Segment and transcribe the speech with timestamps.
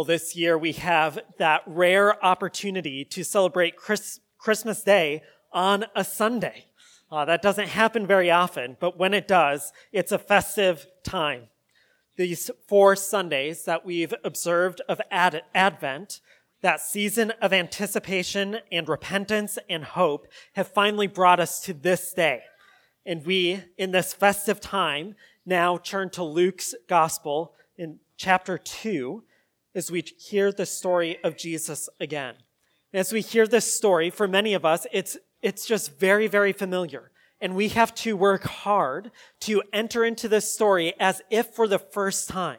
[0.00, 6.04] Well, this year we have that rare opportunity to celebrate Chris, Christmas Day on a
[6.04, 6.68] Sunday.
[7.12, 11.48] Uh, that doesn't happen very often, but when it does, it's a festive time.
[12.16, 16.22] These four Sundays that we've observed of Ad- Advent,
[16.62, 22.40] that season of anticipation and repentance and hope, have finally brought us to this day.
[23.04, 25.14] And we, in this festive time,
[25.44, 29.24] now turn to Luke's Gospel in chapter 2
[29.74, 32.34] as we hear the story of Jesus again.
[32.92, 36.52] And As we hear this story, for many of us, it's, it's just very, very
[36.52, 37.10] familiar.
[37.40, 39.10] And we have to work hard
[39.40, 42.58] to enter into this story as if for the first time.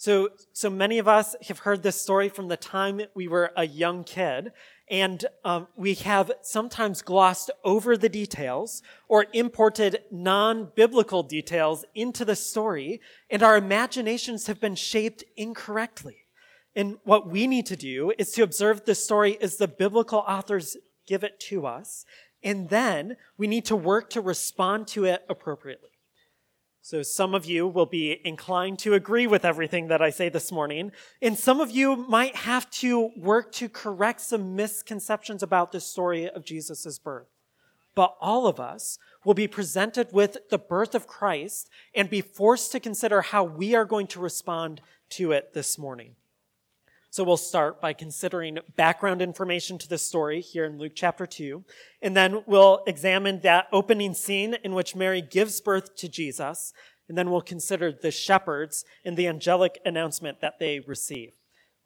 [0.00, 3.66] So, so many of us have heard this story from the time we were a
[3.66, 4.52] young kid,
[4.88, 12.36] and um, we have sometimes glossed over the details or imported non-biblical details into the
[12.36, 16.27] story, and our imaginations have been shaped incorrectly.
[16.78, 20.76] And what we need to do is to observe the story as the biblical authors
[21.08, 22.04] give it to us,
[22.40, 25.90] and then we need to work to respond to it appropriately.
[26.80, 30.52] So some of you will be inclined to agree with everything that I say this
[30.52, 35.80] morning, and some of you might have to work to correct some misconceptions about the
[35.80, 37.26] story of Jesus' birth.
[37.96, 42.70] But all of us will be presented with the birth of Christ and be forced
[42.70, 46.14] to consider how we are going to respond to it this morning.
[47.10, 51.64] So we'll start by considering background information to the story here in Luke chapter 2.
[52.02, 56.74] And then we'll examine that opening scene in which Mary gives birth to Jesus.
[57.08, 61.32] And then we'll consider the shepherds and the angelic announcement that they receive.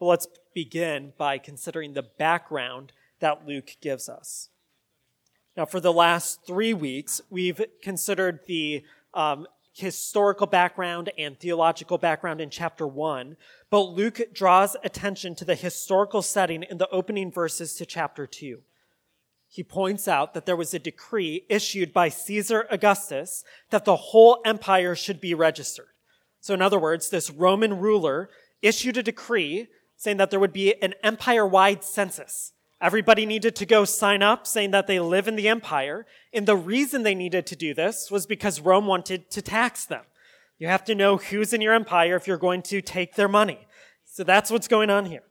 [0.01, 4.48] But let's begin by considering the background that Luke gives us.
[5.57, 8.83] Now, for the last three weeks, we've considered the
[9.14, 13.36] um, historical background and theological background in chapter 1,
[13.73, 18.61] but Luke draws attention to the historical setting in the opening verses to chapter 2.
[19.48, 24.42] He points out that there was a decree issued by Caesar Augustus that the whole
[24.45, 25.89] empire should be registered.
[26.41, 28.29] So, in other words, this Roman ruler
[28.61, 32.52] issued a decree saying that there would be an empire wide census
[32.83, 36.05] Everybody needed to go sign up saying that they live in the empire.
[36.33, 40.02] And the reason they needed to do this was because Rome wanted to tax them.
[40.62, 43.67] You have to know who's in your empire if you're going to take their money.
[44.05, 45.24] So that's what's going on here.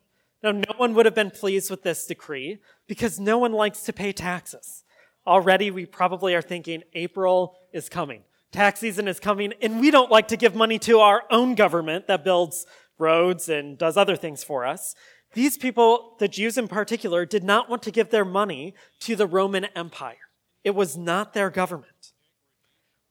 [0.44, 3.94] Now, no one would have been pleased with this decree because no one likes to
[3.94, 4.84] pay taxes.
[5.26, 8.24] Already, we probably are thinking April is coming.
[8.52, 12.08] Tax season is coming, and we don't like to give money to our own government
[12.08, 12.66] that builds
[12.98, 14.96] roads and does other things for us.
[15.34, 19.28] These people, the Jews in particular, did not want to give their money to the
[19.28, 20.28] Roman Empire.
[20.66, 22.12] It was not their government.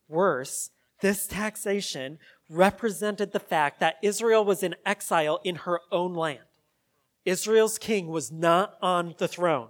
[0.06, 0.69] Worse,
[1.00, 2.19] this taxation
[2.49, 6.41] represented the fact that Israel was in exile in her own land.
[7.25, 9.69] Israel's king was not on the throne.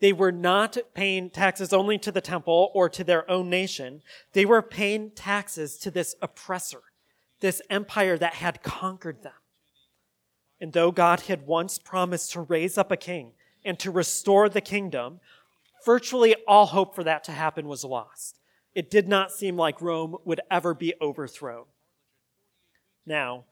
[0.00, 4.02] They were not paying taxes only to the temple or to their own nation.
[4.32, 6.82] They were paying taxes to this oppressor,
[7.40, 9.32] this empire that had conquered them.
[10.60, 13.32] And though God had once promised to raise up a king
[13.64, 15.20] and to restore the kingdom,
[15.84, 18.38] virtually all hope for that to happen was lost.
[18.76, 21.64] It did not seem like Rome would ever be overthrown.
[23.06, 23.46] Now,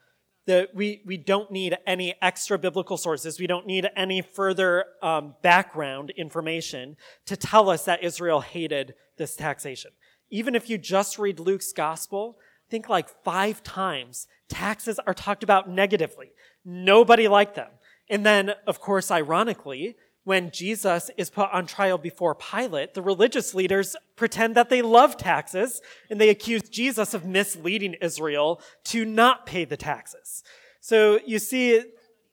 [0.45, 3.41] the, we, we don't need any extra biblical sources.
[3.41, 9.35] We don't need any further um, background information to tell us that Israel hated this
[9.35, 9.93] taxation.
[10.29, 12.37] Even if you just read Luke's gospel,
[12.69, 16.33] think like five times taxes are talked about negatively.
[16.67, 17.71] Nobody liked them.
[18.11, 23.55] And then, of course, ironically, when Jesus is put on trial before Pilate, the religious
[23.55, 25.81] leaders pretend that they love taxes
[26.11, 30.43] and they accuse Jesus of misleading Israel to not pay the taxes.
[30.81, 31.83] So you see,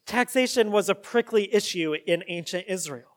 [0.06, 3.08] taxation was a prickly issue in ancient Israel.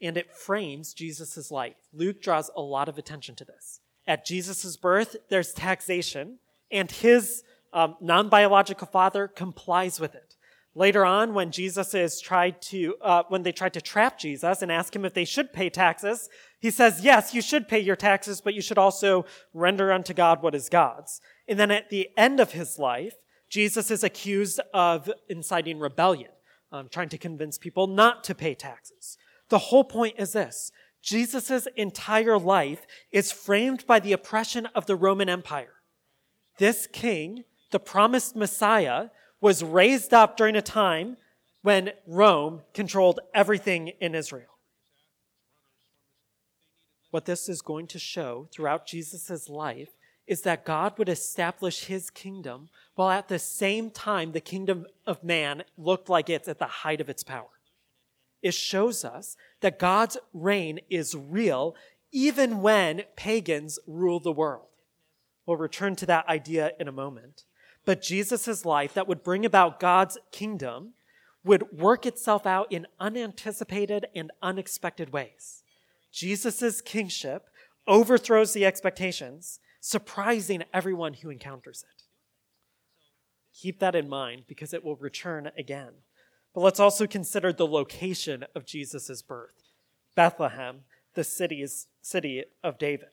[0.00, 1.76] And it frames Jesus' life.
[1.92, 3.80] Luke draws a lot of attention to this.
[4.06, 6.38] At Jesus' birth, there's taxation,
[6.70, 10.33] and his um, non biological father complies with it.
[10.76, 14.72] Later on, when Jesus is tried to, uh, when they tried to trap Jesus and
[14.72, 16.28] ask him if they should pay taxes,
[16.58, 20.42] he says, yes, you should pay your taxes, but you should also render unto God
[20.42, 21.20] what is God's.
[21.46, 23.14] And then at the end of his life,
[23.48, 26.30] Jesus is accused of inciting rebellion,
[26.72, 29.16] um, trying to convince people not to pay taxes.
[29.50, 30.72] The whole point is this.
[31.02, 35.74] Jesus' entire life is framed by the oppression of the Roman Empire.
[36.58, 37.44] This king
[37.74, 39.08] the promised Messiah,
[39.44, 41.18] was raised up during a time
[41.60, 44.56] when Rome controlled everything in Israel.
[47.10, 49.90] What this is going to show throughout Jesus' life
[50.26, 55.22] is that God would establish his kingdom while at the same time the kingdom of
[55.22, 57.60] man looked like it's at the height of its power.
[58.40, 61.76] It shows us that God's reign is real
[62.12, 64.68] even when pagans rule the world.
[65.44, 67.44] We'll return to that idea in a moment.
[67.84, 70.94] But Jesus' life that would bring about God's kingdom
[71.44, 75.62] would work itself out in unanticipated and unexpected ways.
[76.10, 77.48] Jesus' kingship
[77.86, 82.04] overthrows the expectations, surprising everyone who encounters it.
[83.52, 85.92] Keep that in mind because it will return again.
[86.54, 89.72] But let's also consider the location of Jesus' birth
[90.14, 90.80] Bethlehem,
[91.14, 93.08] the city's, city of David.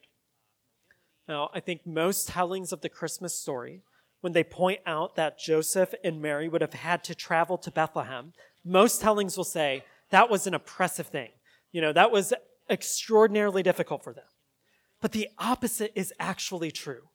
[1.28, 3.82] Now, I think most tellings of the Christmas story,
[4.22, 8.32] when they point out that Joseph and Mary would have had to travel to Bethlehem,
[8.64, 11.30] most tellings will say that was an oppressive thing.
[11.72, 12.32] You know, that was
[12.70, 14.24] extraordinarily difficult for them.
[15.00, 17.08] But the opposite is actually true.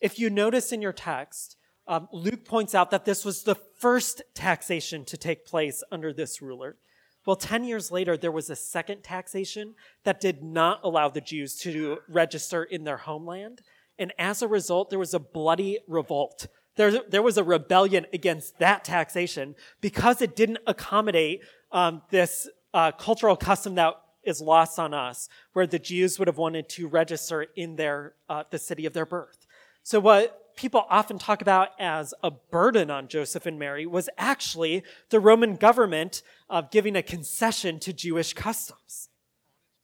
[0.00, 1.56] If you notice in your text,
[1.86, 6.42] um, Luke points out that this was the first taxation to take place under this
[6.42, 6.76] ruler.
[7.24, 9.74] Well, 10 years later, there was a second taxation
[10.04, 13.60] that did not allow the Jews to register in their homeland.
[13.98, 16.46] And as a result, there was a bloody revolt.
[16.76, 21.42] There, there was a rebellion against that taxation because it didn't accommodate
[21.72, 26.38] um, this uh, cultural custom that is lost on us, where the Jews would have
[26.38, 29.46] wanted to register in their, uh, the city of their birth.
[29.82, 34.82] So what people often talk about as a burden on Joseph and Mary was actually
[35.08, 39.08] the Roman government uh, giving a concession to Jewish customs.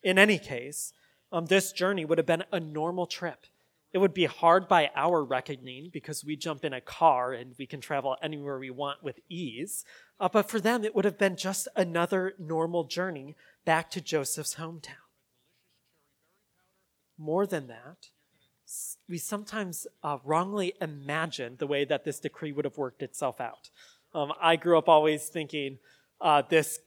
[0.03, 0.93] In any case,
[1.33, 3.47] um, this journey would have been a normal trip.
[3.95, 7.65] It would be hard by our reckoning because we jump in a car and we
[7.65, 9.85] can travel anywhere we want with ease.
[10.19, 14.57] Uh, but for them, it would have been just another normal journey back to Joseph's
[14.57, 14.97] hometown.
[17.17, 18.09] More than that,
[19.09, 23.71] we sometimes uh, wrongly imagine the way that this decree would have worked itself out.
[24.13, 25.79] Um, I grew up always thinking
[26.21, 26.81] uh, this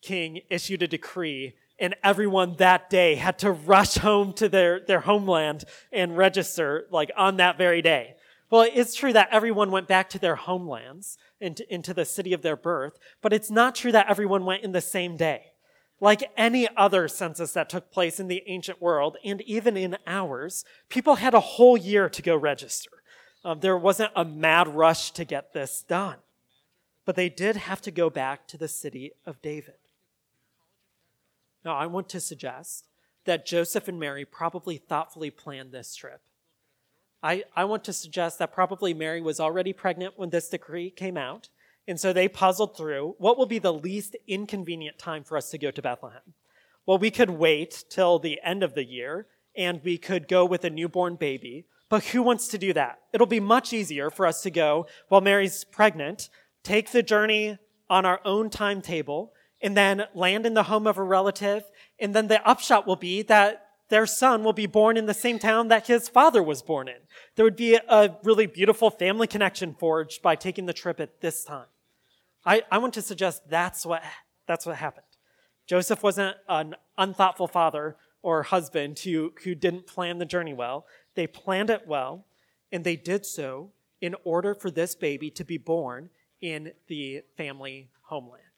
[0.00, 5.00] king issued a decree and everyone that day had to rush home to their, their
[5.00, 8.14] homeland and register like on that very day.
[8.50, 12.42] Well, it's true that everyone went back to their homelands, into, into the city of
[12.42, 15.52] their birth, but it's not true that everyone went in the same day.
[16.00, 20.64] Like any other census that took place in the ancient world, and even in ours,
[20.88, 22.90] people had a whole year to go register.
[23.44, 26.18] Um, there wasn't a mad rush to get this done.
[27.04, 29.74] But they did have to go back to the city of David.
[31.64, 32.88] Now, I want to suggest
[33.24, 36.22] that Joseph and Mary probably thoughtfully planned this trip.
[37.22, 41.16] I, I want to suggest that probably Mary was already pregnant when this decree came
[41.16, 41.48] out,
[41.86, 45.58] and so they puzzled through what will be the least inconvenient time for us to
[45.58, 46.34] go to Bethlehem.
[46.84, 50.64] Well, we could wait till the end of the year and we could go with
[50.64, 51.66] a newborn baby.
[51.88, 53.00] But who wants to do that?
[53.12, 56.30] It'll be much easier for us to go while Mary's pregnant,
[56.62, 57.58] take the journey
[57.90, 59.32] on our own timetable,
[59.62, 61.64] and then land in the home of a relative.
[62.00, 65.38] And then the upshot will be that their son will be born in the same
[65.38, 66.96] town that his father was born in.
[67.36, 71.44] There would be a really beautiful family connection forged by taking the trip at this
[71.44, 71.66] time.
[72.44, 74.02] I, I want to suggest that's what,
[74.46, 75.06] that's what happened.
[75.66, 80.86] Joseph wasn't an unthoughtful father or husband who, who didn't plan the journey well.
[81.14, 82.24] They planned it well,
[82.72, 86.10] and they did so in order for this baby to be born
[86.40, 88.51] in the family homeland.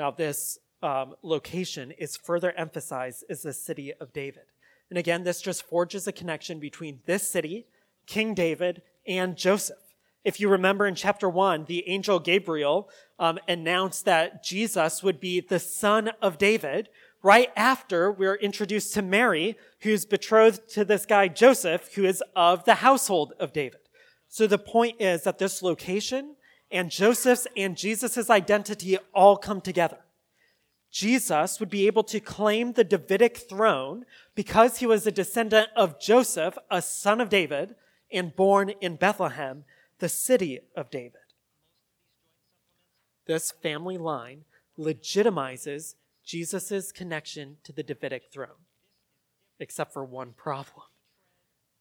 [0.00, 4.44] Now, this um, location is further emphasized as the city of David.
[4.88, 7.66] And again, this just forges a connection between this city,
[8.06, 9.76] King David, and Joseph.
[10.24, 12.88] If you remember in chapter 1, the angel Gabriel
[13.18, 16.88] um, announced that Jesus would be the son of David.
[17.22, 22.64] Right after we're introduced to Mary, who's betrothed to this guy Joseph, who is of
[22.64, 23.80] the household of David.
[24.28, 26.36] So the point is that this location
[26.70, 29.98] and Joseph's and Jesus' identity all come together.
[30.90, 36.00] Jesus would be able to claim the Davidic throne because he was a descendant of
[36.00, 37.76] Joseph, a son of David,
[38.12, 39.64] and born in Bethlehem
[40.00, 41.20] the city of David.
[43.26, 44.44] This family line
[44.76, 48.66] legitimizes Jesus' connection to the Davidic throne,
[49.58, 50.86] except for one problem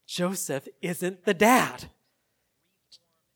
[0.05, 1.89] Joseph isn't the dad.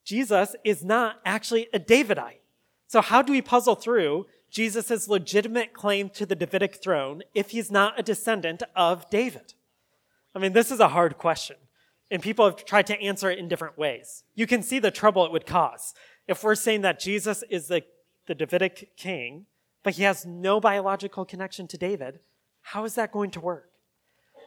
[0.03, 2.39] Jesus is not actually a Davidite.
[2.87, 7.71] So, how do we puzzle through Jesus' legitimate claim to the Davidic throne if he's
[7.71, 9.53] not a descendant of David?
[10.35, 11.57] I mean, this is a hard question
[12.13, 14.23] and people have tried to answer it in different ways.
[14.35, 15.95] You can see the trouble it would cause.
[16.27, 17.81] If we're saying that Jesus is the,
[18.27, 19.47] the Davidic king,
[19.81, 22.19] but he has no biological connection to David,
[22.61, 23.71] how is that going to work?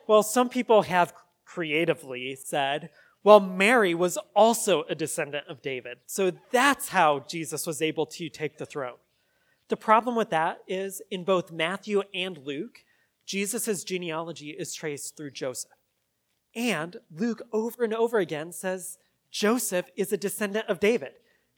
[0.06, 1.12] Well, some people have
[1.44, 2.90] creatively said,
[3.26, 5.98] Well, Mary was also a descendant of David.
[6.06, 8.98] So that's how Jesus was able to take the throne.
[9.66, 12.84] The problem with that is in both Matthew and Luke,
[13.24, 15.72] Jesus' genealogy is traced through Joseph.
[16.54, 18.96] And Luke over and over again says
[19.32, 21.14] Joseph is a descendant of David.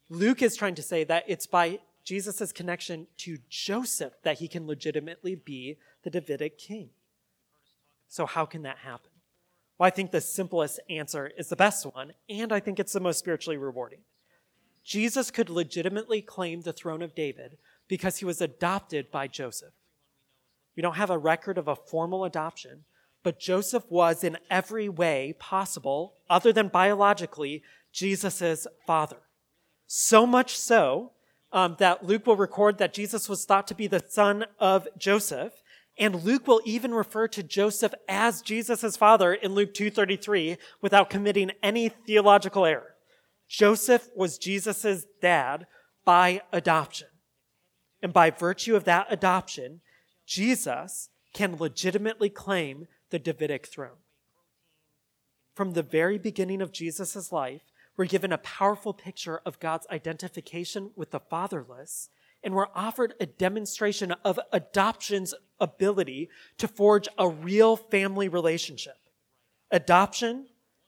[0.08, 4.66] Luke is trying to say that it's by Jesus' connection to Joseph that he can
[4.66, 6.88] legitimately be the Davidic king.
[8.08, 9.10] So, how can that happen?
[9.78, 13.00] Well, I think the simplest answer is the best one, and I think it's the
[13.00, 14.00] most spiritually rewarding.
[14.84, 19.74] Jesus could legitimately claim the throne of David because he was adopted by Joseph.
[20.76, 22.84] We don't have a record of a formal adoption,
[23.22, 29.18] but Joseph was in every way possible, other than biologically, Jesus' father.
[29.86, 31.12] So much so
[31.52, 35.52] um, that Luke will record that Jesus was thought to be the son of Joseph.
[35.98, 41.50] And Luke will even refer to Joseph as Jesus' father in Luke 2.33 without committing
[41.62, 42.94] any theological error.
[43.48, 45.66] Joseph was Jesus' dad
[46.04, 47.08] by adoption.
[48.00, 49.80] And by virtue of that adoption,
[50.24, 53.98] Jesus can legitimately claim the Davidic throne.
[55.54, 57.62] From the very beginning of Jesus' life,
[57.96, 62.10] we're given a powerful picture of God's identification with the fatherless,
[62.44, 68.96] and we're offered a demonstration of adoption's ability to forge a real family relationship.
[69.70, 70.46] Adoption,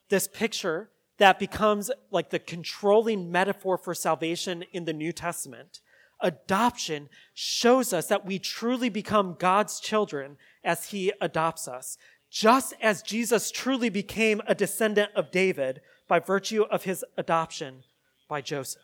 [0.09, 5.79] this picture that becomes like the controlling metaphor for salvation in the New Testament,
[6.19, 11.97] adoption shows us that we truly become God's children as He adopts us.
[12.29, 17.83] Just as Jesus truly became a descendant of David by virtue of his adoption
[18.27, 18.81] by Joseph.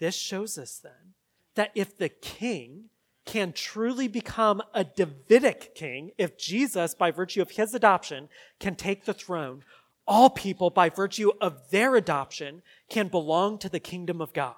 [0.00, 1.14] This shows us then
[1.54, 2.86] that if the king
[3.24, 9.04] can truly become a Davidic king, if Jesus, by virtue of his adoption, can take
[9.04, 9.62] the throne,
[10.06, 14.56] all people, by virtue of their adoption, can belong to the kingdom of God.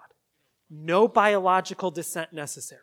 [0.71, 2.80] No biological descent necessary.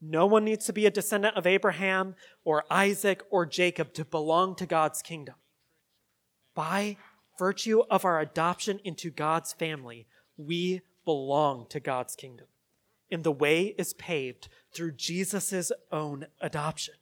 [0.00, 4.56] No one needs to be a descendant of Abraham or Isaac or Jacob to belong
[4.56, 5.36] to God's kingdom.
[6.54, 6.96] By
[7.38, 10.06] virtue of our adoption into God's family,
[10.36, 12.46] we belong to God's kingdom.
[13.14, 16.94] And the way is paved through Jesus' own adoption.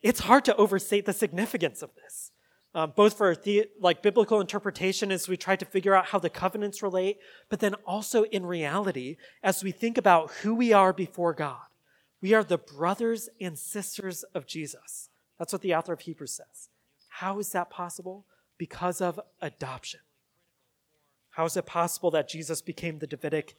[0.00, 2.32] It's hard to overstate the significance of this,
[2.74, 6.30] uh, both for the, like biblical interpretation as we try to figure out how the
[6.30, 11.34] covenants relate, but then also in reality as we think about who we are before
[11.34, 11.66] God.
[12.20, 15.10] We are the brothers and sisters of Jesus.
[15.38, 16.70] That's what the author of Hebrews says.
[17.08, 18.24] How is that possible?
[18.62, 19.98] because of adoption.
[21.30, 23.56] How is it possible that Jesus became the Davidic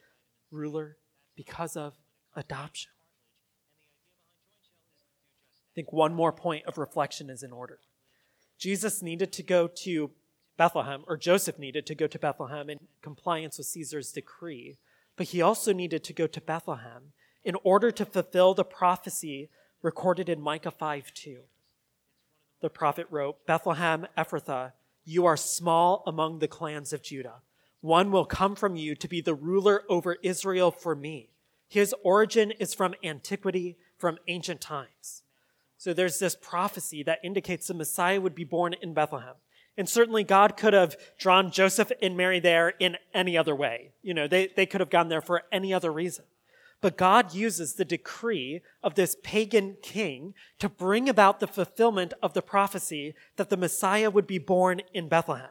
[0.50, 0.96] ruler?
[1.36, 1.94] Because of
[2.36, 2.92] adoption.
[5.72, 7.80] I think one more point of reflection is in order.
[8.60, 10.12] Jesus needed to go to
[10.56, 14.78] Bethlehem, or Joseph needed to go to Bethlehem in compliance with Caesar's decree,
[15.18, 17.13] but he also needed to go to Bethlehem
[17.44, 19.50] in order to fulfill the prophecy
[19.82, 21.40] recorded in Micah 5 2.
[22.62, 24.74] The prophet wrote, Bethlehem Ephrathah
[25.06, 27.42] you are small among the clans of Judah.
[27.84, 31.28] One will come from you to be the ruler over Israel for me.
[31.68, 35.24] His origin is from antiquity, from ancient times.
[35.78, 39.36] So there's this prophecy that indicates the Messiah would be born in Bethlehem.
[39.78, 43.92] And certainly God could have drawn Joseph and Mary there in any other way.
[44.02, 46.24] You know, they, they could have gone there for any other reason.
[46.80, 52.34] But God uses the decree of this pagan king to bring about the fulfillment of
[52.34, 55.50] the prophecy that the Messiah would be born in Bethlehem.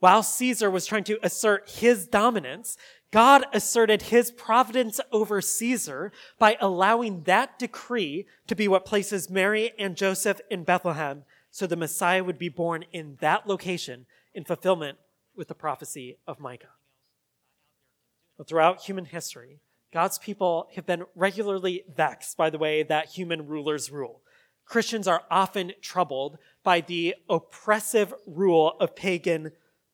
[0.00, 2.76] While Caesar was trying to assert his dominance,
[3.10, 9.72] God asserted his providence over Caesar by allowing that decree to be what places Mary
[9.78, 14.98] and Joseph in Bethlehem so the Messiah would be born in that location in fulfillment
[15.36, 16.68] with the prophecy of Micah.
[18.38, 19.60] But throughout human history,
[19.92, 24.22] God's people have been regularly vexed by the way that human rulers rule.
[24.64, 29.50] Christians are often troubled by the oppressive rule of pagan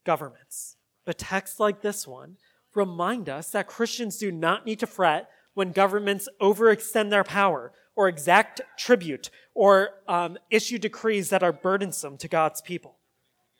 [0.06, 0.76] governments.
[1.04, 2.38] But texts like this one
[2.74, 8.08] remind us that Christians do not need to fret when governments overextend their power or
[8.08, 12.96] exact tribute or um, issue decrees that are burdensome to God's people.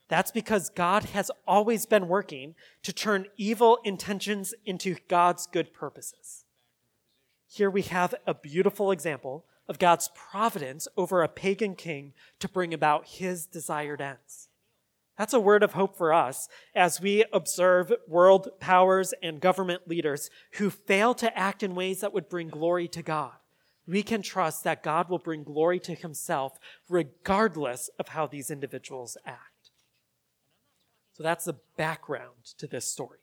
[0.09, 6.45] That's because God has always been working to turn evil intentions into God's good purposes.
[7.49, 12.73] Here we have a beautiful example of God's providence over a pagan king to bring
[12.73, 14.46] about his desired ends.
[15.19, 20.29] That's a word of hope for us as we observe world powers and government leaders
[20.53, 23.33] who fail to act in ways that would bring glory to God.
[23.87, 26.59] We can trust that God will bring glory to himself
[26.89, 29.71] regardless of how these individuals act.
[31.15, 33.21] So that's the background to this story.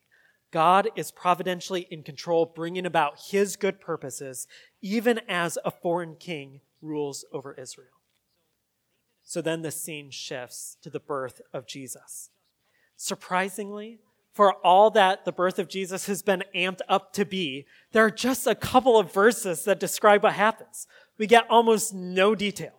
[0.50, 4.48] God is providentially in control, bringing about his good purposes,
[4.82, 8.03] even as a foreign king rules over Israel.
[9.24, 12.30] So then the scene shifts to the birth of Jesus.
[12.96, 14.00] Surprisingly,
[14.34, 18.12] for all that the birth of Jesus has been amped up to be, there are
[18.12, 20.88] just a couple of verses that describe what happens.
[21.18, 22.74] We get almost no detail,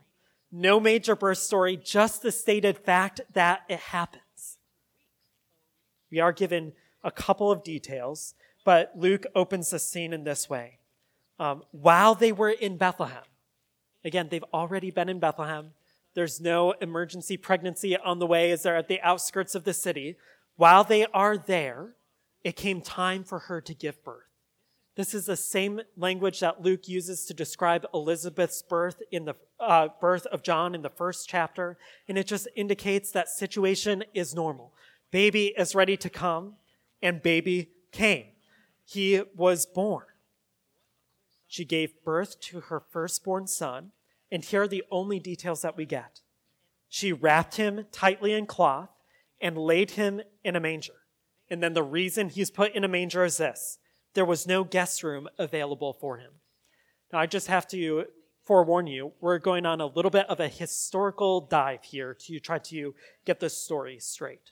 [0.51, 4.59] no major birth story, just the stated fact that it happens.
[6.11, 6.73] We are given
[7.05, 8.35] a couple of details,
[8.65, 10.79] but Luke opens the scene in this way.
[11.39, 13.25] Um, while they were in Bethlehem,
[14.05, 15.73] again, they've already been in Bethlehem.
[16.15, 20.17] There's no emergency pregnancy on the way as they're at the outskirts of the city.
[20.57, 21.95] While they are there,
[22.45, 24.23] it came time for her to give birth.
[24.97, 29.89] This is the same language that Luke uses to describe Elizabeth's birth in the uh,
[30.01, 31.77] birth of John in the first chapter,
[32.09, 34.73] and it just indicates that situation is normal.
[35.11, 36.55] Baby is ready to come,
[37.03, 38.27] and baby came.
[38.85, 40.05] He was born.
[41.49, 43.93] She gave birth to her firstborn son,
[44.35, 46.21] and here are the only details that we get.
[46.89, 48.91] She wrapped him tightly in cloth
[49.41, 51.05] and laid him in a manger.
[51.49, 53.79] And then the reason he's put in a manger is this
[54.15, 56.33] there was no guest room available for him.
[57.13, 58.07] Now, I just have to
[58.45, 62.59] forewarn you, we're going on a little bit of a historical dive here to try
[62.59, 62.93] to
[63.25, 64.51] get this story straight.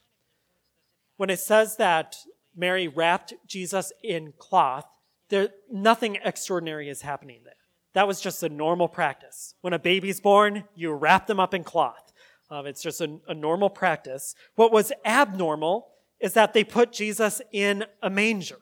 [1.16, 2.18] When it says that
[2.56, 4.86] Mary wrapped Jesus in cloth,
[5.28, 7.54] there, nothing extraordinary is happening there.
[7.94, 9.54] That was just a normal practice.
[9.60, 12.12] When a baby's born, you wrap them up in cloth.
[12.50, 14.34] Um, it's just a, a normal practice.
[14.56, 15.88] What was abnormal
[16.20, 18.58] is that they put Jesus in a manger.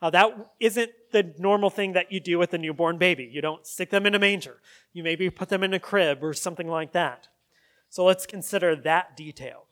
[0.00, 3.28] Uh, that isn't the normal thing that you do with a newborn baby.
[3.32, 4.60] You don't stick them in a manger.
[4.92, 7.28] You maybe put them in a crib or something like that.
[7.88, 9.64] So let's consider that detail.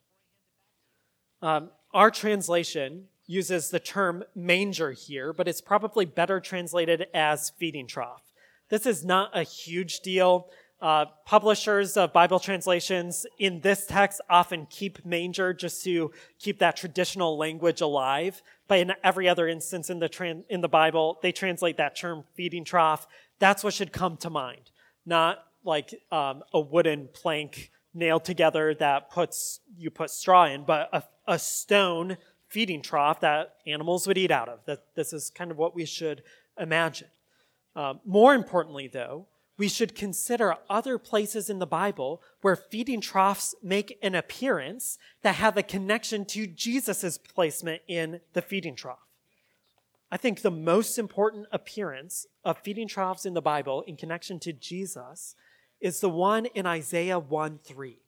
[1.42, 7.86] Um, our translation uses the term manger here, but it's probably better translated as feeding
[7.86, 8.22] trough.
[8.68, 10.48] This is not a huge deal.
[10.80, 16.76] Uh, publishers of Bible translations in this text often keep manger just to keep that
[16.76, 18.42] traditional language alive.
[18.68, 22.24] But in every other instance in the, tran- in the Bible, they translate that term
[22.34, 23.06] feeding trough.
[23.38, 24.70] That's what should come to mind,
[25.06, 30.88] not like um, a wooden plank nailed together that puts you put straw in, but
[30.92, 34.60] a, a stone feeding trough that animals would eat out of.
[34.66, 36.22] That this is kind of what we should
[36.58, 37.08] imagine.
[37.76, 39.26] Um, more importantly, though,
[39.58, 45.36] we should consider other places in the Bible where feeding troughs make an appearance that
[45.36, 48.98] have a connection to Jesus' placement in the feeding trough.
[50.10, 54.52] I think the most important appearance of feeding troughs in the Bible in connection to
[54.52, 55.34] Jesus
[55.80, 57.98] is the one in Isaiah 1 3.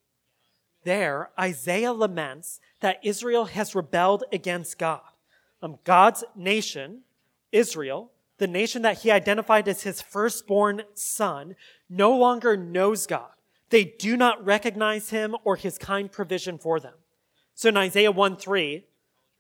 [0.85, 5.01] There, Isaiah laments that Israel has rebelled against God.
[5.61, 7.01] Um, God's nation,
[7.51, 11.57] Israel, the nation that he identified as his firstborn son,
[11.91, 13.31] no longer knows God.
[13.71, 16.95] They do not recognize him or his kind provision for them.
[17.55, 18.85] So in Isaiah 1 3,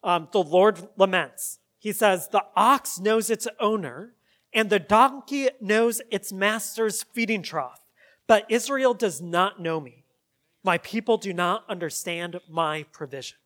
[0.02, 1.61] um, the Lord laments.
[1.78, 4.14] He says, The ox knows its owner,
[4.52, 7.80] and the donkey knows its master's feeding trough,
[8.26, 10.04] but Israel does not know me.
[10.64, 13.38] My people do not understand my provision.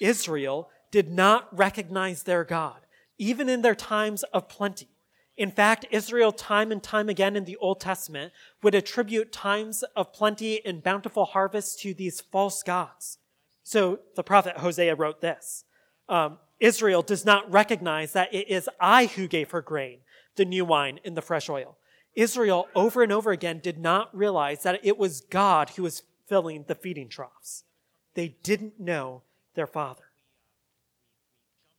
[0.00, 2.83] Israel did not recognize their God
[3.18, 4.88] even in their times of plenty.
[5.36, 10.12] In fact, Israel, time and time again in the Old Testament, would attribute times of
[10.12, 13.18] plenty and bountiful harvest to these false gods.
[13.64, 15.64] So the prophet Hosea wrote this
[16.08, 20.00] um, Israel does not recognize that it is I who gave her grain,
[20.36, 21.78] the new wine, and the fresh oil.
[22.14, 26.64] Israel, over and over again, did not realize that it was God who was filling
[26.68, 27.64] the feeding troughs.
[28.14, 29.22] They didn't know
[29.54, 30.04] their father.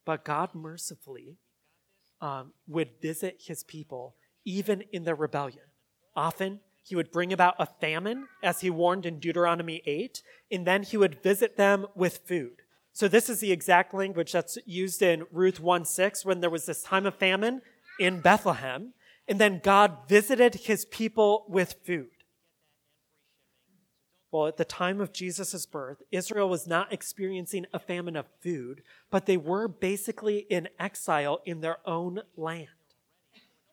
[0.05, 1.37] But God mercifully
[2.21, 4.15] um, would visit his people
[4.45, 5.65] even in their rebellion.
[6.15, 10.83] Often, he would bring about a famine, as he warned in Deuteronomy 8, and then
[10.83, 12.61] he would visit them with food.
[12.93, 16.67] So, this is the exact language that's used in Ruth 1 6 when there was
[16.67, 17.61] this time of famine
[17.99, 18.93] in Bethlehem,
[19.27, 22.14] and then God visited his people with food.
[24.35, 28.81] Well, at the time of Jesus' birth, Israel was not experiencing a famine of food,
[29.09, 32.67] but they were basically in exile in their own land.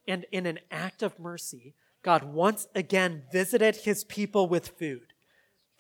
[0.07, 5.15] And in an act of mercy, God once again visited his people with food.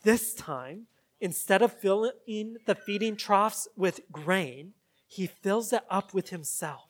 [0.03, 0.88] This time,
[1.21, 4.73] instead of filling the feeding troughs with grain,
[5.07, 6.88] he fills it up with himself.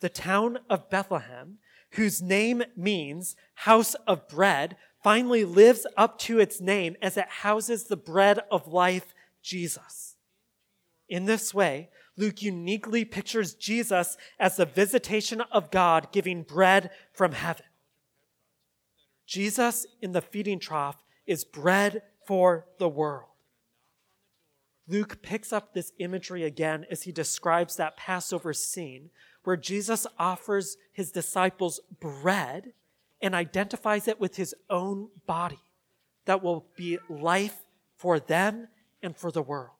[0.00, 1.60] The town of Bethlehem,
[1.92, 7.84] whose name means house of bread, finally lives up to its name as it houses
[7.84, 10.16] the bread of life, Jesus.
[11.08, 17.32] In this way, Luke uniquely pictures Jesus as the visitation of God giving bread from
[17.32, 17.66] heaven.
[19.26, 23.26] Jesus in the feeding trough is bread for the world.
[24.86, 29.10] Luke picks up this imagery again as he describes that Passover scene
[29.44, 32.72] where Jesus offers his disciples bread
[33.22, 35.60] and identifies it with his own body
[36.24, 37.64] that will be life
[37.96, 38.68] for them
[39.02, 39.76] and for the world.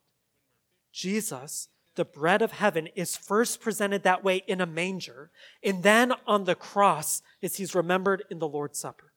[0.93, 5.31] Jesus, the bread of heaven, is first presented that way in a manger,
[5.63, 9.13] and then on the cross is he's remembered in the Lord's Supper.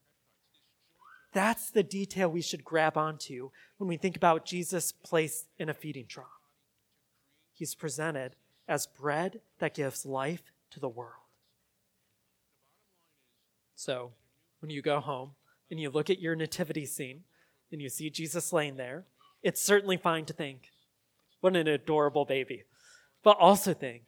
[1.34, 5.74] That's the detail we should grab onto when we think about Jesus placed in a
[5.74, 6.28] feeding trough.
[7.54, 8.36] He's presented
[8.68, 11.23] as bread that gives life to the world.
[13.76, 14.12] So,
[14.60, 15.32] when you go home
[15.70, 17.24] and you look at your nativity scene
[17.72, 19.06] and you see Jesus laying there,
[19.42, 20.72] it's certainly fine to think,
[21.42, 22.64] what an adorable baby.
[23.24, 24.04] But also think,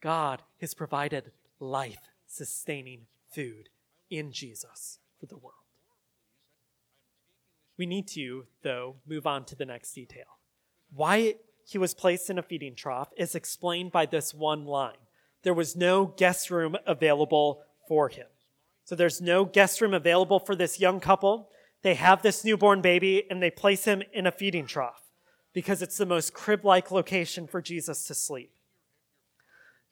[0.00, 3.68] God has provided life sustaining food
[4.10, 5.54] in Jesus for the world.
[7.76, 10.38] We need to, though, move on to the next detail.
[10.94, 11.34] Why
[11.66, 14.96] he was placed in a feeding trough is explained by this one line
[15.44, 18.26] there was no guest room available for him.
[18.84, 21.48] So there's no guest room available for this young couple.
[21.82, 25.02] They have this newborn baby and they place him in a feeding trough
[25.52, 28.50] because it's the most crib like location for Jesus to sleep.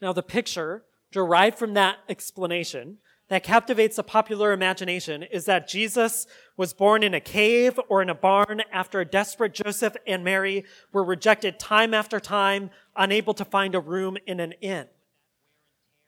[0.00, 6.26] Now, the picture derived from that explanation that captivates the popular imagination is that Jesus
[6.56, 10.64] was born in a cave or in a barn after a desperate Joseph and Mary
[10.92, 14.86] were rejected time after time, unable to find a room in an inn.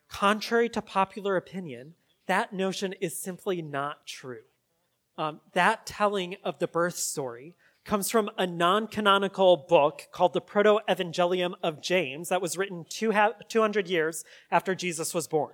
[0.08, 1.94] Contrary to popular opinion,
[2.26, 4.42] that notion is simply not true.
[5.16, 10.40] Um, that telling of the birth story comes from a non canonical book called the
[10.40, 15.52] Proto Evangelium of James that was written 200 years after Jesus was born.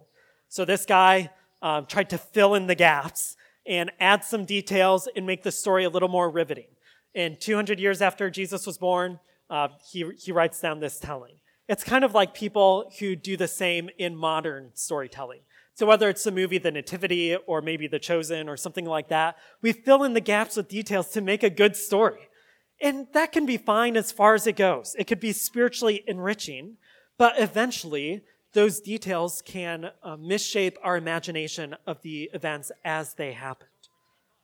[0.48, 1.30] So this guy
[1.62, 5.84] um, tried to fill in the gaps and add some details and make the story
[5.84, 6.68] a little more riveting.
[7.14, 9.18] And 200 years after Jesus was born,
[9.50, 11.34] uh, he, he writes down this telling.
[11.68, 15.40] It's kind of like people who do the same in modern storytelling.
[15.80, 19.38] So whether it's the movie The Nativity or maybe The Chosen or something like that,
[19.62, 22.28] we fill in the gaps with details to make a good story.
[22.82, 24.94] And that can be fine as far as it goes.
[24.98, 26.76] It could be spiritually enriching,
[27.16, 28.20] but eventually
[28.52, 33.70] those details can uh, misshape our imagination of the events as they happened.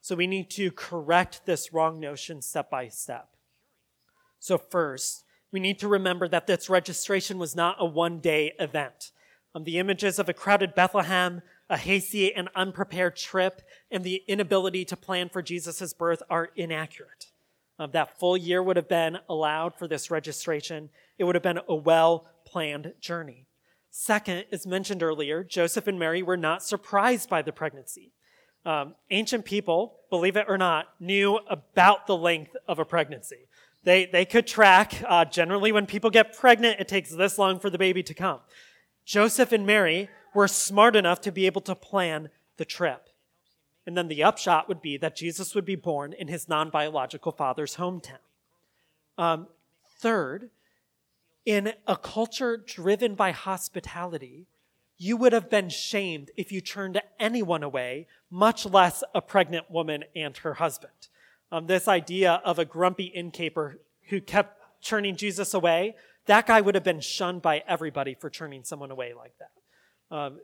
[0.00, 3.28] So we need to correct this wrong notion step by step.
[4.38, 9.12] So, first, we need to remember that this registration was not a one day event.
[9.56, 11.40] Um, the images of a crowded Bethlehem,
[11.70, 17.28] a hasty and unprepared trip, and the inability to plan for Jesus' birth are inaccurate.
[17.78, 20.90] Um, that full year would have been allowed for this registration.
[21.16, 23.46] It would have been a well planned journey.
[23.90, 28.12] Second, as mentioned earlier, Joseph and Mary were not surprised by the pregnancy.
[28.66, 33.48] Um, ancient people, believe it or not, knew about the length of a pregnancy.
[33.84, 37.70] They, they could track, uh, generally, when people get pregnant, it takes this long for
[37.70, 38.40] the baby to come.
[39.06, 43.08] Joseph and Mary were smart enough to be able to plan the trip.
[43.86, 47.30] And then the upshot would be that Jesus would be born in his non biological
[47.30, 48.18] father's hometown.
[49.16, 49.46] Um,
[50.00, 50.50] third,
[51.46, 54.48] in a culture driven by hospitality,
[54.98, 60.04] you would have been shamed if you turned anyone away, much less a pregnant woman
[60.16, 61.08] and her husband.
[61.52, 65.94] Um, this idea of a grumpy innkeeper who kept turning Jesus away,
[66.26, 70.16] that guy would have been shunned by everybody for turning someone away like that.
[70.16, 70.40] Um,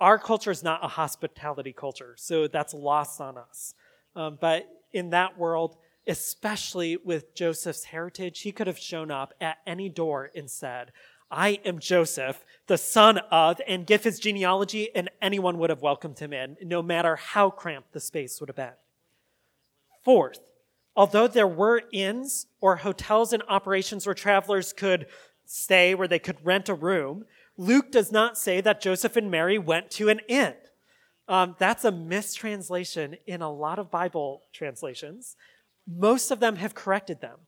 [0.00, 3.74] our culture is not a hospitality culture, so that's lost on us.
[4.16, 9.58] Um, but in that world, especially with Joseph's heritage, he could have shown up at
[9.66, 10.92] any door and said,
[11.30, 16.18] I am Joseph, the son of, and give his genealogy, and anyone would have welcomed
[16.18, 18.74] him in, no matter how cramped the space would have been.
[20.04, 20.38] Fourth,
[20.96, 25.06] although there were inns or hotels and operations where travelers could
[25.44, 27.24] stay, where they could rent a room,
[27.56, 30.54] Luke does not say that Joseph and Mary went to an inn.
[31.28, 35.36] Um, that's a mistranslation in a lot of Bible translations.
[35.86, 37.38] Most of them have corrected them.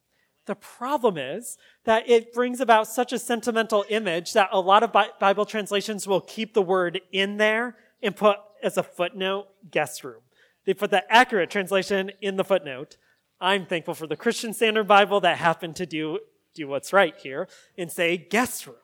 [0.47, 4.93] The problem is that it brings about such a sentimental image that a lot of
[5.19, 10.23] Bible translations will keep the word in there and put as a footnote guest room.
[10.65, 12.97] They put the accurate translation in the footnote.
[13.41, 16.21] I'm thankful for the Christian Standard Bible that happened to do,
[16.55, 18.77] do what's right here and say guest room.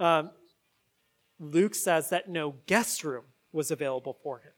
[0.00, 0.30] Um,
[1.38, 4.52] Luke says that no guest room was available for him.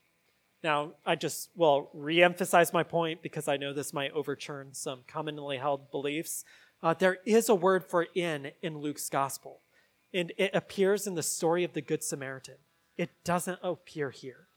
[0.62, 5.59] Now, I just will reemphasize my point because I know this might overturn some commonly
[5.59, 6.44] held beliefs.
[6.83, 9.61] Uh, there is a word for inn in Luke's gospel,
[10.12, 12.57] and it appears in the story of the Good Samaritan.
[12.96, 14.47] It doesn't appear here.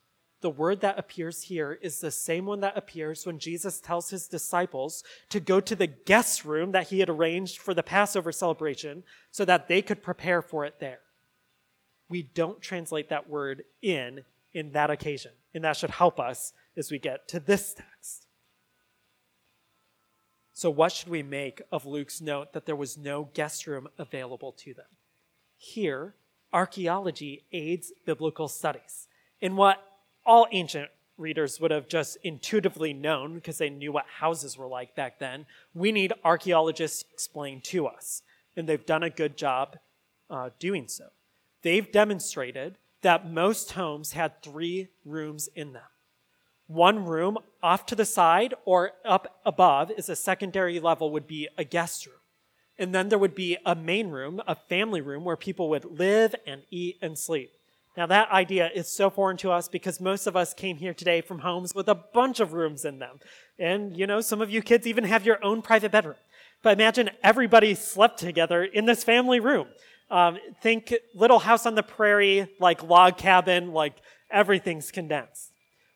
[0.41, 4.27] The word that appears here is the same one that appears when Jesus tells his
[4.27, 9.03] disciples to go to the guest room that he had arranged for the Passover celebration
[9.29, 10.99] so that they could prepare for it there.
[12.09, 16.91] We don't translate that word inn in that occasion, and that should help us as
[16.91, 18.25] we get to this text.
[20.53, 24.51] So, what should we make of Luke's note that there was no guest room available
[24.59, 24.85] to them?
[25.55, 26.15] Here,
[26.51, 29.07] archaeology aids biblical studies
[29.39, 29.90] in what
[30.31, 34.95] all ancient readers would have just intuitively known because they knew what houses were like
[34.95, 35.45] back then.
[35.73, 38.21] We need archaeologists to explain to us,
[38.55, 39.77] and they've done a good job
[40.29, 41.07] uh, doing so.
[41.63, 45.83] They've demonstrated that most homes had three rooms in them.
[46.67, 51.49] One room off to the side or up above is a secondary level, would be
[51.57, 52.15] a guest room.
[52.79, 56.33] And then there would be a main room, a family room, where people would live
[56.47, 57.51] and eat and sleep.
[57.97, 61.19] Now, that idea is so foreign to us because most of us came here today
[61.19, 63.19] from homes with a bunch of rooms in them.
[63.59, 66.15] And, you know, some of you kids even have your own private bedroom.
[66.63, 69.67] But imagine everybody slept together in this family room.
[70.09, 73.95] Um, think Little House on the Prairie, like log cabin, like
[74.29, 75.51] everything's condensed.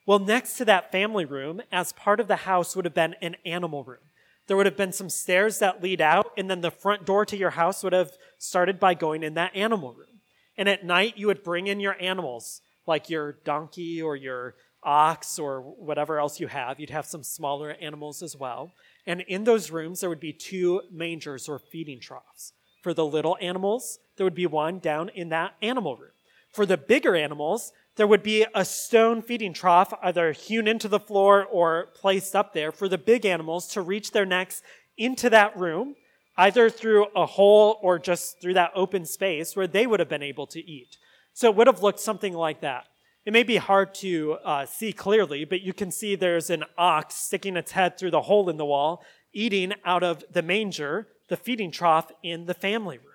[0.05, 3.35] Well, next to that family room, as part of the house, would have been an
[3.45, 3.99] animal room.
[4.47, 7.37] There would have been some stairs that lead out, and then the front door to
[7.37, 10.14] your house would have started by going in that animal room.
[10.57, 15.39] And at night, you would bring in your animals, like your donkey or your ox
[15.39, 16.79] or whatever else you have.
[16.79, 18.71] You'd have some smaller animals as well.
[19.07, 22.53] And in those rooms, there would be two mangers or feeding troughs.
[22.81, 26.11] For the little animals, there would be one down in that animal room.
[26.51, 30.99] For the bigger animals, there would be a stone feeding trough either hewn into the
[30.99, 34.61] floor or placed up there for the big animals to reach their necks
[34.97, 35.95] into that room
[36.37, 40.23] either through a hole or just through that open space where they would have been
[40.23, 40.97] able to eat.
[41.33, 42.85] So it would have looked something like that.
[43.25, 47.15] It may be hard to uh, see clearly, but you can see there's an ox
[47.15, 51.37] sticking its head through the hole in the wall, eating out of the manger, the
[51.37, 53.07] feeding trough in the family room.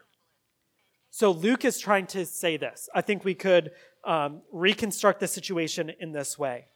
[1.11, 2.88] So Luke is trying to say this.
[2.94, 3.70] I think we could
[4.04, 6.66] um, reconstruct the situation in this way.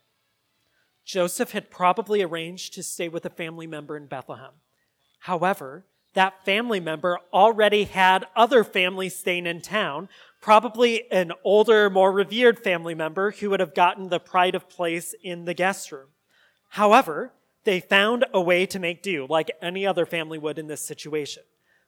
[1.04, 4.52] Joseph had probably arranged to stay with a family member in Bethlehem.
[5.20, 10.08] However, that family member already had other families staying in town,
[10.40, 15.14] probably an older, more revered family member who would have gotten the pride of place
[15.22, 16.08] in the guest room.
[16.70, 17.32] However,
[17.64, 21.42] they found a way to make do, like any other family would in this situation.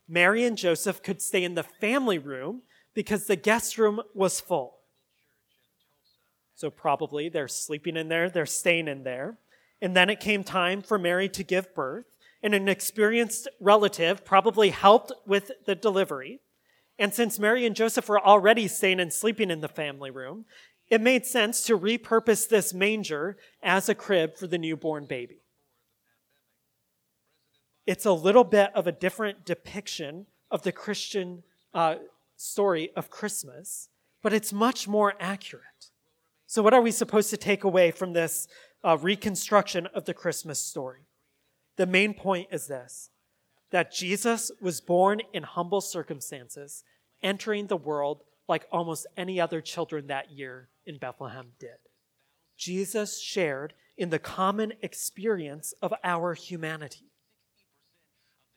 [0.08, 2.62] Mary and Joseph could stay in the family room
[2.94, 4.78] because the guest room was full.
[6.54, 9.36] So, probably they're sleeping in there, they're staying in there.
[9.82, 12.06] And then it came time for Mary to give birth
[12.46, 16.38] and an experienced relative probably helped with the delivery.
[16.96, 20.44] And since Mary and Joseph were already staying and sleeping in the family room,
[20.88, 25.40] it made sense to repurpose this manger as a crib for the newborn baby.
[27.84, 31.42] It's a little bit of a different depiction of the Christian
[31.74, 31.96] uh,
[32.36, 33.88] story of Christmas,
[34.22, 35.90] but it's much more accurate.
[36.46, 38.46] So, what are we supposed to take away from this
[38.84, 41.06] uh, reconstruction of the Christmas story?
[41.76, 43.10] The main point is this
[43.70, 46.84] that Jesus was born in humble circumstances,
[47.22, 51.78] entering the world like almost any other children that year in Bethlehem did.
[52.56, 57.10] Jesus shared in the common experience of our humanity.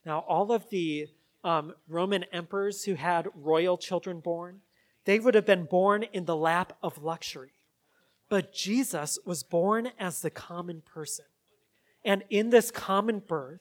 [0.05, 1.08] Now, all of the
[1.43, 4.62] um, Roman emperors who had royal children born,
[5.05, 7.53] they would have been born in the lap of luxury.
[8.29, 11.25] But Jesus was born as the common person.
[12.05, 13.59] And in this common birth,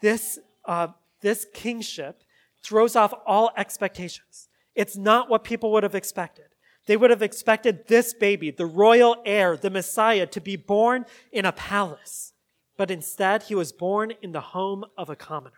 [0.00, 0.88] this, uh,
[1.20, 2.22] this kingship
[2.62, 4.48] throws off all expectations.
[4.74, 6.46] It's not what people would have expected.
[6.86, 11.44] They would have expected this baby, the royal heir, the Messiah, to be born in
[11.44, 12.32] a palace.
[12.76, 15.57] But instead, he was born in the home of a commoner.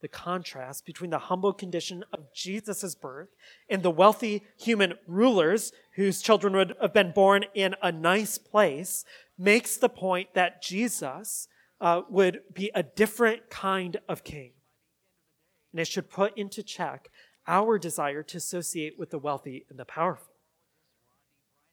[0.00, 3.30] The contrast between the humble condition of Jesus' birth
[3.68, 9.04] and the wealthy human rulers whose children would have been born in a nice place
[9.36, 11.48] makes the point that Jesus
[11.80, 14.52] uh, would be a different kind of king.
[15.72, 17.10] And it should put into check
[17.46, 20.34] our desire to associate with the wealthy and the powerful.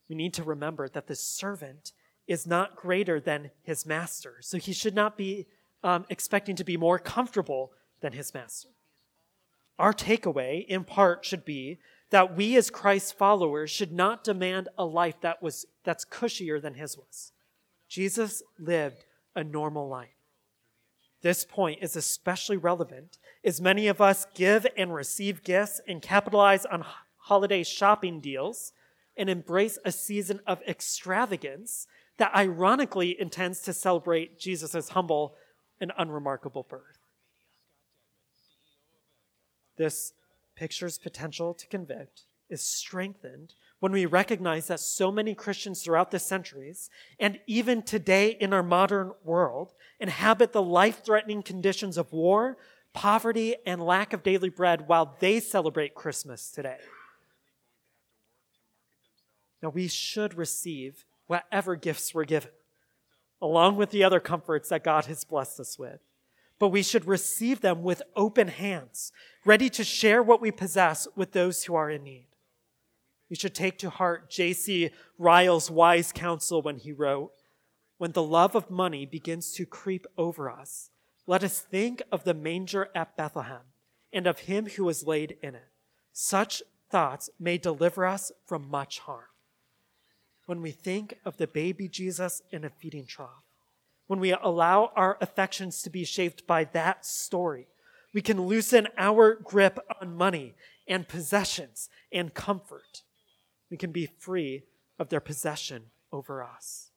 [0.10, 1.92] We need to remember that the servant
[2.28, 5.48] is not greater than his master, so he should not be
[5.84, 7.72] um, expecting to be more comfortable
[8.06, 8.70] than his master.
[9.80, 11.80] Our takeaway, in part, should be
[12.12, 16.76] that we as Christ's followers should not demand a life that was, that's cushier than
[16.76, 17.32] his was.
[17.90, 20.10] Jesus lived a normal life.
[21.24, 26.64] This point is especially relevant as many of us give and receive gifts and capitalize
[26.68, 26.86] on
[27.18, 28.72] holiday shopping deals
[29.18, 31.88] and embrace a season of extravagance
[32.18, 35.34] that ironically intends to celebrate Jesus' humble
[35.82, 36.95] and unremarkable birth.
[39.78, 40.14] This
[40.56, 46.20] picture's potential to convict is strengthened when we recognize that so many Christians throughout the
[46.20, 52.58] centuries, and even today in our modern world, inhabit the life threatening conditions of war,
[52.94, 56.78] poverty, and lack of daily bread while they celebrate Christmas today.
[59.62, 62.52] Now, we should receive whatever gifts we're given,
[63.42, 66.00] along with the other comforts that God has blessed us with.
[66.60, 69.12] But we should receive them with open hands,
[69.44, 72.28] ready to share what we possess with those who are in need.
[73.30, 74.92] We should take to heart J.C.
[75.18, 77.32] Ryle's wise counsel when he wrote,
[77.98, 80.92] When the love of money begins to creep over us,
[81.28, 83.62] let us think of the manger at Bethlehem
[84.14, 85.70] and of him who was laid in it.
[86.14, 89.26] Such thoughts may deliver us from much harm.
[90.46, 93.45] When we think of the baby Jesus in a feeding trough,
[94.08, 97.68] when we allow our affections to be shaped by that story,
[98.14, 100.56] we can loosen our grip on money
[100.88, 103.04] and possessions and comfort.
[103.70, 104.64] We can be free
[105.00, 106.92] of their possession over us.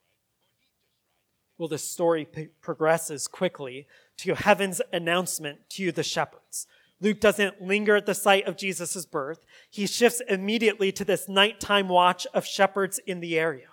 [1.56, 6.68] Well, the story p- progresses quickly to heaven's announcement to the shepherds.
[7.00, 9.44] Luke doesn't linger at the site of Jesus' birth.
[9.70, 13.68] He shifts immediately to this nighttime watch of shepherds in the area.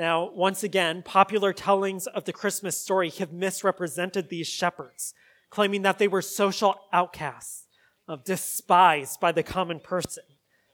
[0.00, 5.12] Now, once again, popular tellings of the Christmas story have misrepresented these shepherds,
[5.50, 7.66] claiming that they were social outcasts,
[8.08, 10.22] uh, despised by the common person.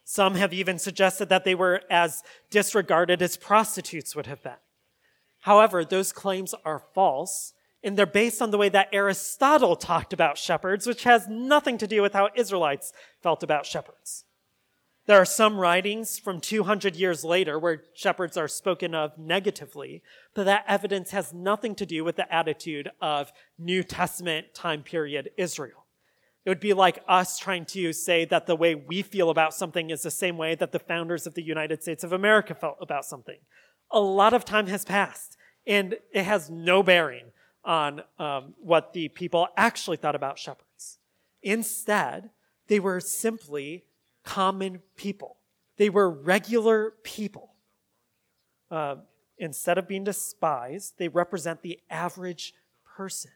[0.05, 4.63] Some have even suggested that they were as disregarded as prostitutes would have been.
[5.41, 10.39] However, those claims are false, and they're based on the way that Aristotle talked about
[10.39, 12.93] shepherds, which has nothing to do with how Israelites
[13.25, 14.26] felt about shepherds.
[15.07, 20.03] There are some writings from 200 years later where shepherds are spoken of negatively,
[20.35, 25.31] but that evidence has nothing to do with the attitude of New Testament time period
[25.37, 25.87] Israel.
[26.45, 29.91] It would be like us trying to say that the way we feel about something
[29.91, 33.05] is the same way that the founders of the United States of America felt about
[33.05, 33.39] something.
[33.93, 35.37] A lot of time has passed,
[35.69, 37.27] and it has no bearing
[37.65, 40.99] on um, what the people actually thought about shepherds.
[41.43, 42.31] Instead,
[42.69, 43.85] they were simply
[44.27, 45.37] common people.
[45.79, 47.55] They were regular people.
[48.71, 48.97] Uh,
[49.39, 52.53] instead of being despised, they represent the average
[52.85, 53.31] person.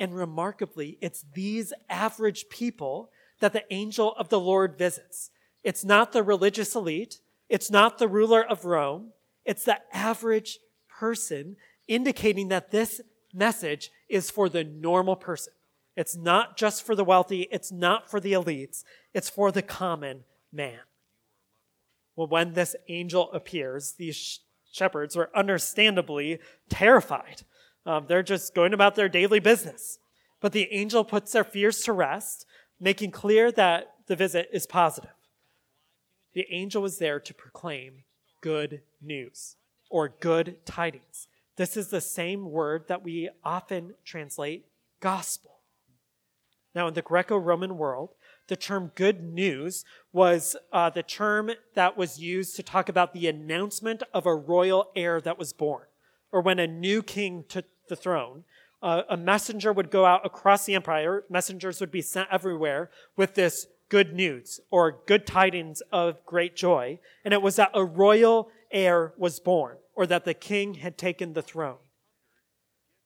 [0.00, 5.30] And remarkably, it's these average people that the angel of the Lord visits.
[5.62, 7.20] It's not the religious elite.
[7.48, 9.12] It's not the ruler of Rome.
[9.44, 10.58] It's the average
[10.88, 11.56] person,
[11.86, 13.00] indicating that this
[13.32, 15.52] message is for the normal person.
[15.96, 17.48] It's not just for the wealthy.
[17.50, 18.84] It's not for the elites.
[19.12, 20.80] It's for the common man.
[22.16, 24.40] Well, when this angel appears, these
[24.72, 27.42] shepherds were understandably terrified.
[27.86, 29.98] Um, they're just going about their daily business.
[30.40, 32.46] But the angel puts their fears to rest,
[32.80, 35.10] making clear that the visit is positive.
[36.34, 38.04] The angel was there to proclaim
[38.40, 39.56] good news
[39.88, 41.28] or good tidings.
[41.56, 44.66] This is the same word that we often translate
[45.00, 45.53] gospel.
[46.74, 48.10] Now, in the Greco Roman world,
[48.48, 53.28] the term good news was uh, the term that was used to talk about the
[53.28, 55.86] announcement of a royal heir that was born,
[56.32, 58.44] or when a new king took the throne,
[58.82, 61.24] uh, a messenger would go out across the empire.
[61.30, 66.98] Messengers would be sent everywhere with this good news or good tidings of great joy.
[67.24, 71.32] And it was that a royal heir was born or that the king had taken
[71.32, 71.78] the throne.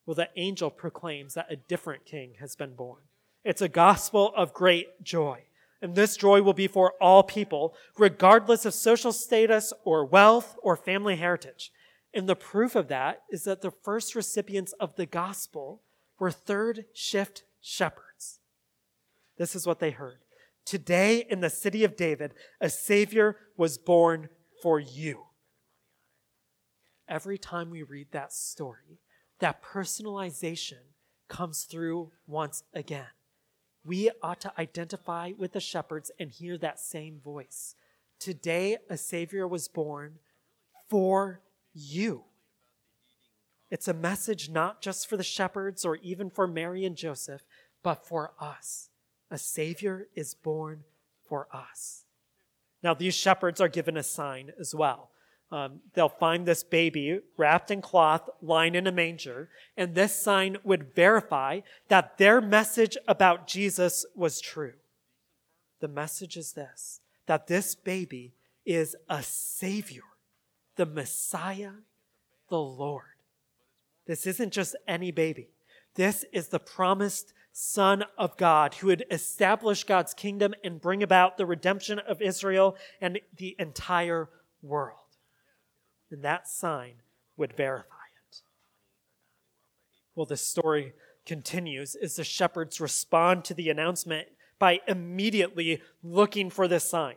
[0.05, 3.03] Well, the angel proclaims that a different king has been born.
[3.45, 5.45] It's a gospel of great joy.
[5.81, 10.77] And this joy will be for all people, regardless of social status or wealth or
[10.77, 11.71] family heritage.
[12.13, 15.83] And the proof of that is that the first recipients of the gospel
[16.19, 18.41] were third shift shepherds.
[19.37, 20.19] This is what they heard.
[20.65, 24.29] Today in the city of David, a Savior was born
[24.61, 25.27] for you.
[27.09, 29.01] Every time we read that story,
[29.39, 30.93] that personalization
[31.29, 33.07] comes through once again.
[33.89, 37.75] We ought to identify with the shepherds and hear that same voice.
[38.19, 40.19] Today, a Savior was born
[40.91, 41.41] for
[41.73, 42.25] you.
[43.71, 47.47] It's a message not just for the shepherds or even for Mary and Joseph,
[47.83, 48.91] but for us.
[49.31, 50.85] A Savior is born
[51.27, 52.05] for us.
[52.83, 55.13] Now, these shepherds are given a sign as well.
[55.51, 60.59] Um, they'll find this baby wrapped in cloth, lying in a manger, and this sign
[60.63, 64.75] would verify that their message about Jesus was true.
[65.81, 68.35] The message is this that this baby
[68.65, 70.03] is a Savior,
[70.77, 71.73] the Messiah,
[72.49, 73.05] the Lord.
[74.07, 75.49] This isn't just any baby.
[75.95, 81.37] This is the promised Son of God who would establish God's kingdom and bring about
[81.37, 84.29] the redemption of Israel and the entire
[84.63, 85.08] world.
[86.11, 86.95] And that sign
[87.37, 87.95] would verify
[88.31, 88.41] it.
[90.15, 90.95] Well, the story
[91.27, 94.29] continues as the shepherds respond to the announcement
[94.59, 97.17] by immediately looking for this sign.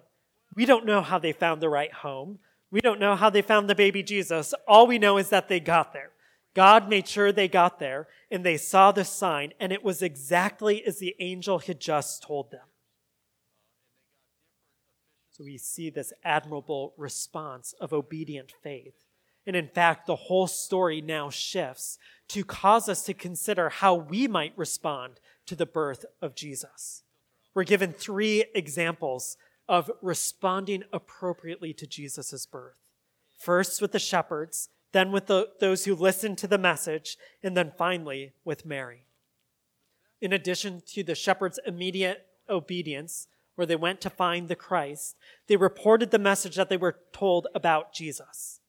[0.55, 2.39] We don't know how they found the right home.
[2.69, 4.53] We don't know how they found the baby Jesus.
[4.67, 6.11] All we know is that they got there.
[6.53, 10.83] God made sure they got there and they saw the sign, and it was exactly
[10.85, 12.61] as the angel had just told them.
[15.43, 19.05] We see this admirable response of obedient faith.
[19.47, 21.97] And in fact, the whole story now shifts
[22.29, 27.03] to cause us to consider how we might respond to the birth of Jesus.
[27.53, 29.37] We're given three examples
[29.67, 32.77] of responding appropriately to Jesus' birth.
[33.37, 37.71] First, with the shepherds, then with the, those who listened to the message, and then
[37.77, 39.05] finally with Mary.
[40.19, 45.15] In addition to the shepherds' immediate obedience, where they went to find the Christ,
[45.47, 48.59] they reported the message that they were told about Jesus.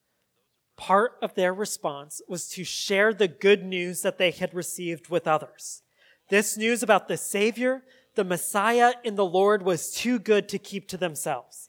[0.76, 5.28] Part of their response was to share the good news that they had received with
[5.28, 5.82] others.
[6.28, 7.82] This news about the Savior,
[8.14, 11.68] the Messiah, and the Lord was too good to keep to themselves.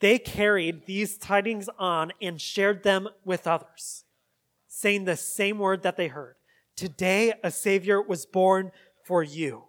[0.00, 4.04] They carried these tidings on and shared them with others,
[4.66, 6.34] saying the same word that they heard.
[6.76, 8.72] Today, a Savior was born
[9.04, 9.64] for you.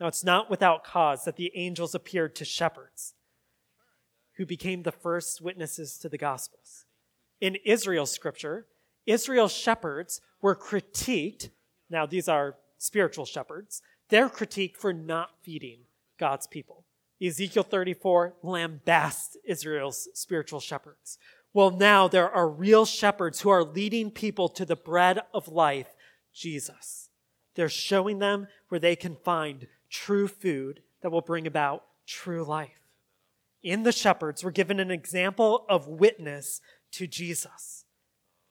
[0.00, 3.14] Now, it's not without cause that the angels appeared to shepherds
[4.36, 6.84] who became the first witnesses to the Gospels.
[7.40, 8.66] In Israel's scripture,
[9.06, 11.50] Israel's shepherds were critiqued.
[11.90, 13.82] Now, these are spiritual shepherds.
[14.08, 15.80] They're critiqued for not feeding
[16.18, 16.84] God's people.
[17.20, 21.18] Ezekiel 34 lambasts Israel's spiritual shepherds.
[21.52, 25.96] Well, now there are real shepherds who are leading people to the bread of life,
[26.32, 27.08] Jesus.
[27.56, 32.80] They're showing them where they can find true food that will bring about true life.
[33.62, 36.60] In the shepherds, we're given an example of witness
[36.92, 37.84] to Jesus.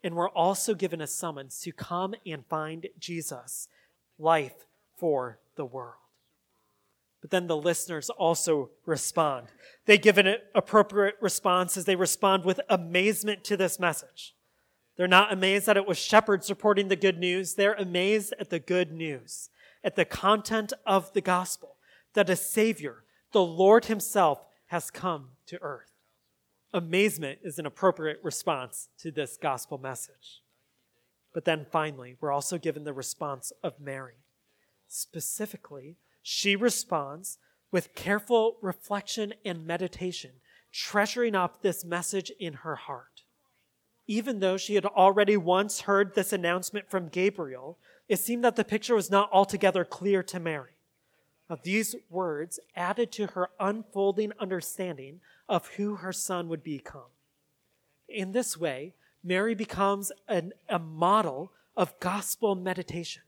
[0.04, 3.68] And we're also given a summons to come and find Jesus,
[4.20, 4.66] life
[4.96, 5.96] for the world.
[7.22, 9.48] But then the listeners also respond.
[9.86, 14.36] They give an appropriate response as they respond with amazement to this message.
[14.98, 17.56] They're not amazed that it was shepherds reporting the good news.
[17.56, 19.50] They're amazed at the good news,
[19.84, 21.76] at the content of the gospel,
[22.14, 25.92] that a Savior, the Lord Himself, has come to earth.
[26.74, 30.42] Amazement is an appropriate response to this gospel message.
[31.34, 34.16] But then finally, we're also given the response of Mary.
[34.88, 37.38] Specifically, she responds
[37.72, 40.32] with careful reflection and meditation,
[40.72, 43.24] treasuring up this message in her heart.
[44.08, 47.78] Even though she had already once heard this announcement from Gabriel,
[48.08, 50.72] it seemed that the picture was not altogether clear to Mary.
[51.50, 57.12] Now, these words added to her unfolding understanding of who her son would become.
[58.10, 58.94] In this way,
[59.24, 63.24] Mary becomes an, a model of gospel meditation.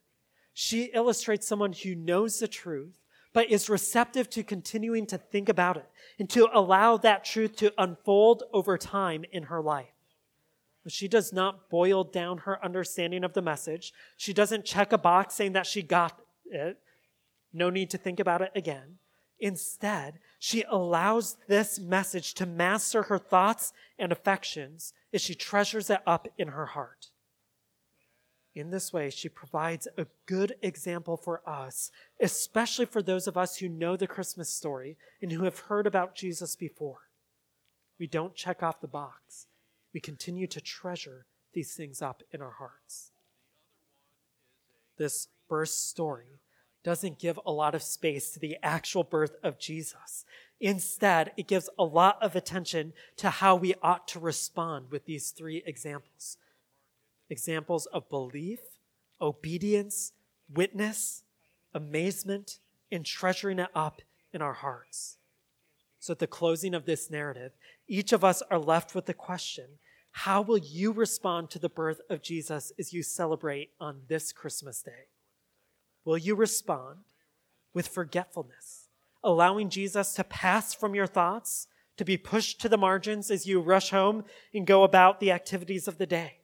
[0.53, 2.99] She illustrates someone who knows the truth,
[3.31, 7.73] but is receptive to continuing to think about it and to allow that truth to
[7.77, 9.93] unfold over time in her life.
[10.87, 13.93] She does not boil down her understanding of the message.
[14.17, 16.77] She doesn't check a box saying that she got it.
[17.53, 18.97] No need to think about it again.
[19.39, 25.99] Instead, she allows this message to master her thoughts and affections as she treasures it
[26.05, 27.07] up in her heart.
[28.55, 33.57] In this way, she provides a good example for us, especially for those of us
[33.57, 37.01] who know the Christmas story and who have heard about Jesus before.
[37.99, 39.47] We don't check off the box,
[39.93, 43.11] we continue to treasure these things up in our hearts.
[44.97, 46.41] This birth story
[46.83, 50.25] doesn't give a lot of space to the actual birth of Jesus.
[50.59, 55.31] Instead, it gives a lot of attention to how we ought to respond with these
[55.31, 56.37] three examples
[57.31, 58.59] examples of belief,
[59.21, 60.13] obedience,
[60.51, 61.21] witness,
[61.75, 62.57] amazement,
[62.91, 64.01] and treasuring it up
[64.33, 65.18] in our hearts.
[65.99, 67.51] So, at the closing of this narrative,
[67.87, 69.65] each of us are left with the question
[70.11, 74.81] how will you respond to the birth of Jesus as you celebrate on this Christmas
[74.81, 75.07] day?
[76.03, 76.99] Will you respond
[77.73, 78.89] with forgetfulness,
[79.23, 83.59] allowing Jesus to pass from your thoughts to be pushed to the margins as you
[83.59, 84.23] rush home
[84.53, 86.37] and go about the activities of the day?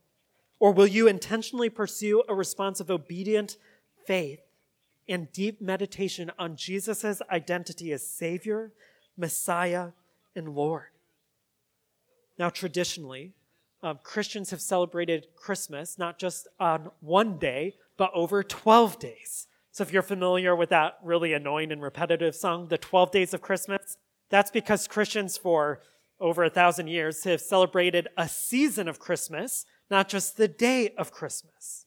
[0.59, 3.57] Or will you intentionally pursue a response of obedient
[4.05, 4.41] faith
[5.07, 8.71] and deep meditation on Jesus' identity as Savior,
[9.17, 9.89] Messiah,
[10.35, 10.89] and Lord?
[12.37, 13.33] Now, traditionally,
[13.81, 19.47] um, Christians have celebrated Christmas not just on one day, but over 12 days.
[19.71, 23.41] So, if you're familiar with that really annoying and repetitive song, The 12 Days of
[23.41, 23.97] Christmas,
[24.29, 25.81] that's because Christians for
[26.19, 31.11] over a thousand years have celebrated a season of Christmas, not just the day of
[31.11, 31.85] Christmas.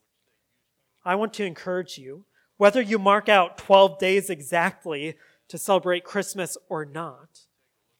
[1.05, 2.25] I want to encourage you,
[2.59, 5.17] whether you mark out 12 days exactly
[5.49, 7.41] to celebrate Christmas or not,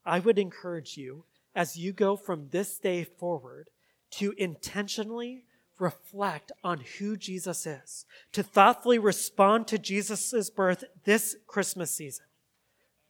[0.05, 1.25] I would encourage you
[1.55, 3.69] as you go from this day forward
[4.11, 5.45] to intentionally
[5.79, 12.25] reflect on who Jesus is, to thoughtfully respond to Jesus' birth this Christmas season.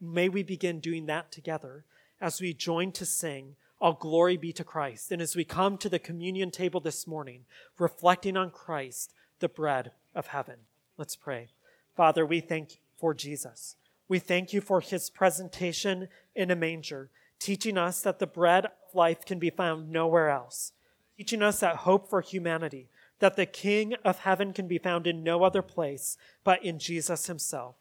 [0.00, 1.84] May we begin doing that together
[2.20, 5.10] as we join to sing, All glory be to Christ.
[5.10, 7.44] And as we come to the communion table this morning,
[7.78, 10.56] reflecting on Christ, the bread of heaven.
[10.96, 11.48] Let's pray.
[11.96, 13.76] Father, we thank you for Jesus.
[14.10, 17.08] We thank you for his presentation in a manger,
[17.38, 20.72] teaching us that the bread of life can be found nowhere else
[21.20, 22.88] teaching us that hope for humanity,
[23.18, 27.26] that the King of heaven can be found in no other place but in Jesus
[27.26, 27.74] himself.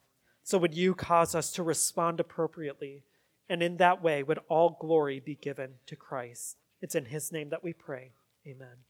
[0.44, 3.06] So would you cause us to respond appropriately,
[3.48, 6.58] and in that way would all glory be given to Christ.
[6.82, 8.12] It's in his name that we pray.
[8.46, 8.89] Amen.